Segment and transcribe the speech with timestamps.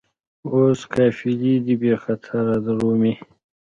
[0.53, 3.13] اوس قافلې دي بې خطره درومي